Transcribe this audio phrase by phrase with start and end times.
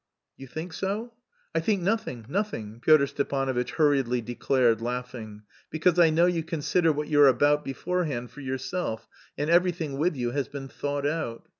[0.35, 1.13] "You think so?"
[1.53, 7.07] "I think nothing nothing," Pyotr Stepanovitch hurriedly declared, laughing, "because I know you consider what
[7.07, 11.47] you're about beforehand for yourself, and everything with you has been thought out.